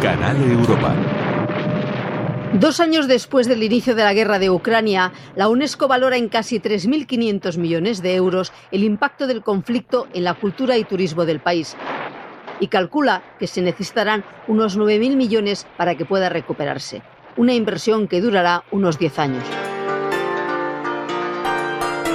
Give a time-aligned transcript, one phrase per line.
[0.00, 0.94] Canal Europa.
[2.54, 6.58] Dos años después del inicio de la guerra de Ucrania, la UNESCO valora en casi
[6.58, 11.76] 3.500 millones de euros el impacto del conflicto en la cultura y turismo del país
[12.60, 17.02] y calcula que se necesitarán unos 9.000 millones para que pueda recuperarse,
[17.36, 19.44] una inversión que durará unos 10 años.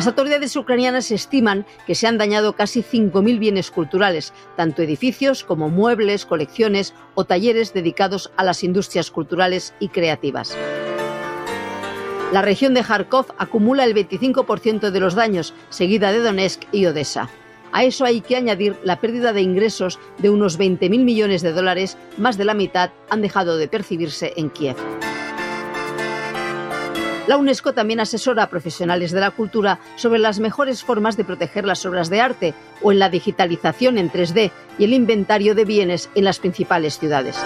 [0.00, 5.68] Las autoridades ucranianas estiman que se han dañado casi 5.000 bienes culturales, tanto edificios como
[5.68, 10.56] muebles, colecciones o talleres dedicados a las industrias culturales y creativas.
[12.32, 17.28] La región de Kharkov acumula el 25% de los daños, seguida de Donetsk y Odessa.
[17.70, 21.98] A eso hay que añadir la pérdida de ingresos de unos 20.000 millones de dólares,
[22.16, 24.76] más de la mitad han dejado de percibirse en Kiev.
[27.30, 31.64] La UNESCO también asesora a profesionales de la cultura sobre las mejores formas de proteger
[31.64, 36.10] las obras de arte o en la digitalización en 3D y el inventario de bienes
[36.16, 37.36] en las principales ciudades.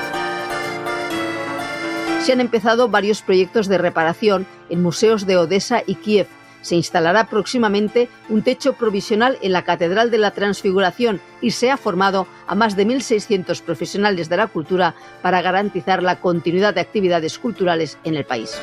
[2.23, 6.29] Se han empezado varios proyectos de reparación en museos de Odessa y Kiev.
[6.63, 11.77] Se instalará próximamente un techo provisional en la Catedral de la Transfiguración y se ha
[11.77, 17.39] formado a más de 1.600 profesionales de la cultura para garantizar la continuidad de actividades
[17.39, 18.59] culturales en el país.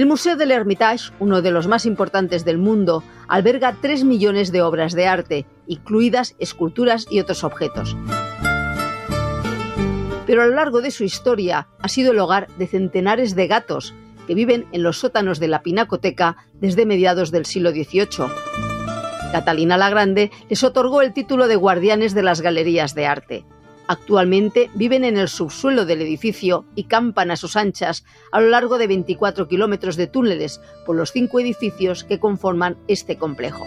[0.00, 4.62] El Museo del Hermitage, uno de los más importantes del mundo, alberga 3 millones de
[4.62, 7.94] obras de arte, incluidas esculturas y otros objetos.
[10.26, 13.92] Pero a lo largo de su historia ha sido el hogar de centenares de gatos
[14.26, 18.32] que viven en los sótanos de la Pinacoteca desde mediados del siglo XVIII.
[19.32, 23.44] Catalina la Grande les otorgó el título de guardianes de las galerías de arte.
[23.90, 28.78] Actualmente viven en el subsuelo del edificio y campan a sus anchas a lo largo
[28.78, 33.66] de 24 kilómetros de túneles por los cinco edificios que conforman este complejo.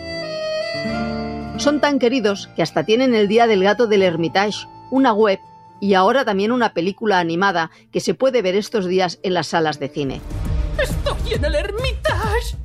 [1.57, 5.39] Son tan queridos que hasta tienen el Día del Gato del Hermitage, una web
[5.81, 9.77] y ahora también una película animada que se puede ver estos días en las salas
[9.77, 10.21] de cine.
[10.81, 12.55] Estoy en el Hermitage.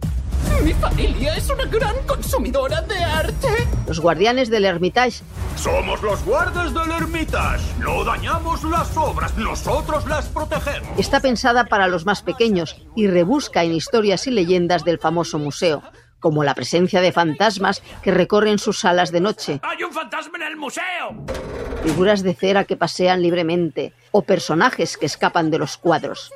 [0.65, 3.49] Mi familia es una gran consumidora de arte.
[3.87, 5.23] Los guardianes del Hermitage
[5.57, 7.63] Somos los guardas del Hermitage.
[7.79, 10.99] No dañamos las obras, nosotros las protegemos.
[10.99, 15.83] está pensada para los más pequeños y rebusca en historias y leyendas del famoso museo,
[16.21, 20.45] como la presencia de fantasmas que recorren sus salas de noche, ¡Hay un fantasma en
[20.45, 20.83] el museo!
[21.83, 26.33] figuras de cera que pasean libremente o personajes que escapan de los cuadros.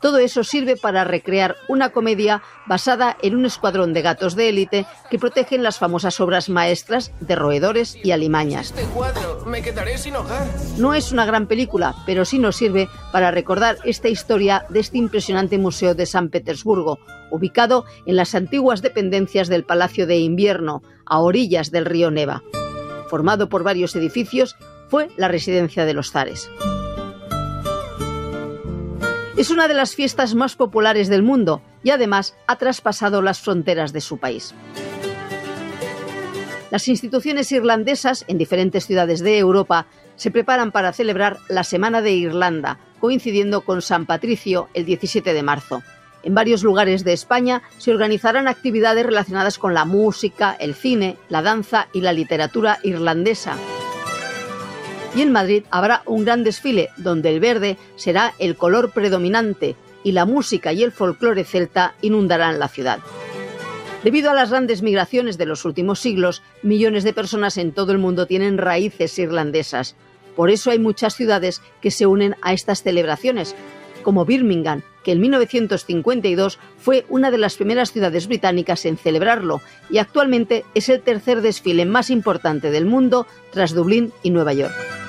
[0.00, 4.86] Todo eso sirve para recrear una comedia basada en un escuadrón de gatos de élite
[5.10, 8.72] que protegen las famosas obras maestras de roedores y alimañas.
[8.76, 10.46] Este cuadro, me quedaré sin hogar.
[10.76, 14.98] No es una gran película, pero sí nos sirve para recordar esta historia de este
[14.98, 16.98] impresionante museo de San Petersburgo,
[17.30, 22.42] ubicado en las antiguas dependencias del Palacio de Invierno, a orillas del río Neva.
[23.08, 24.56] Formado por varios edificios,
[24.88, 26.50] fue la residencia de los zares.
[29.36, 33.92] Es una de las fiestas más populares del mundo y además ha traspasado las fronteras
[33.92, 34.54] de su país.
[36.70, 39.86] Las instituciones irlandesas en diferentes ciudades de Europa
[40.16, 45.42] se preparan para celebrar la Semana de Irlanda, coincidiendo con San Patricio el 17 de
[45.42, 45.82] marzo.
[46.22, 51.42] En varios lugares de España se organizarán actividades relacionadas con la música, el cine, la
[51.42, 53.58] danza y la literatura irlandesa.
[55.16, 60.12] Y en Madrid habrá un gran desfile donde el verde será el color predominante y
[60.12, 62.98] la música y el folclore celta inundarán la ciudad.
[64.04, 67.98] Debido a las grandes migraciones de los últimos siglos, millones de personas en todo el
[67.98, 69.96] mundo tienen raíces irlandesas.
[70.36, 73.56] Por eso hay muchas ciudades que se unen a estas celebraciones,
[74.02, 79.96] como Birmingham, que en 1952 fue una de las primeras ciudades británicas en celebrarlo y
[79.96, 85.05] actualmente es el tercer desfile más importante del mundo tras Dublín y Nueva York.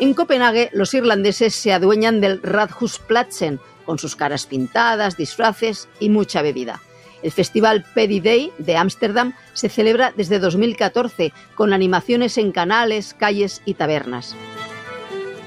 [0.00, 6.40] En Copenhague, los irlandeses se adueñan del Radhusplatsen, con sus caras pintadas, disfraces y mucha
[6.40, 6.80] bebida.
[7.24, 13.60] El festival Paddy Day de Ámsterdam se celebra desde 2014 con animaciones en canales, calles
[13.64, 14.36] y tabernas.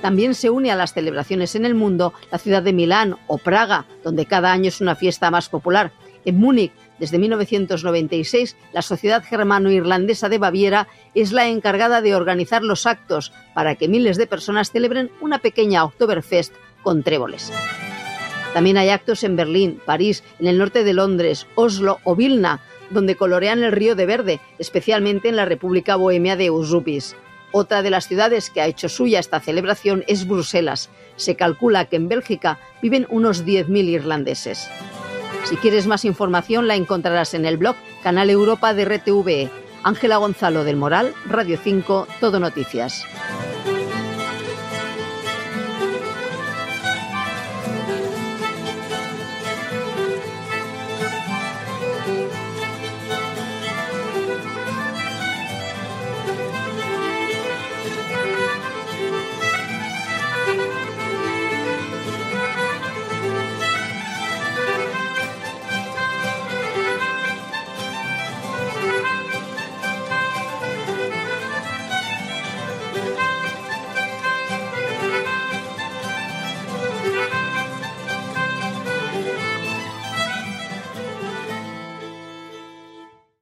[0.01, 3.85] También se une a las celebraciones en el mundo la ciudad de Milán o Praga,
[4.03, 5.93] donde cada año es una fiesta más popular.
[6.25, 12.85] En Múnich, desde 1996, la Sociedad Germano-Irlandesa de Baviera es la encargada de organizar los
[12.85, 16.53] actos para que miles de personas celebren una pequeña Oktoberfest
[16.83, 17.51] con tréboles.
[18.53, 22.59] También hay actos en Berlín, París, en el norte de Londres, Oslo o Vilna,
[22.91, 27.15] donde colorean el río de verde, especialmente en la República Bohemia de Usupis.
[27.51, 30.91] Otra de las ciudades que ha hecho suya esta celebración es Bruselas.
[31.15, 34.69] Se calcula que en Bélgica viven unos 10.000 irlandeses.
[35.45, 39.49] Si quieres más información la encontrarás en el blog Canal Europa de RTVE.
[39.83, 43.03] Ángela Gonzalo del Moral, Radio 5, Todo Noticias.